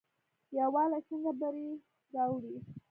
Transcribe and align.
یووالی 0.57 1.01
څنګه 1.07 1.31
بری 1.39 1.67
راوړي؟ 2.13 2.55